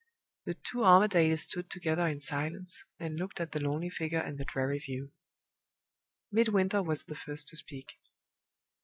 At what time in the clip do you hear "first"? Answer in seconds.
7.13-7.49